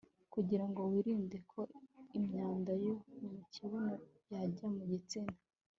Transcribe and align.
kugira 0.33 0.65
ngo 0.69 0.81
wirinde 0.91 1.37
ko 1.51 1.61
imyanda 2.17 2.71
yo 2.83 2.93
mu 3.27 3.41
kibuno 3.53 3.93
yajya 4.31 4.67
mu 4.75 4.83
gitsina 4.91 5.35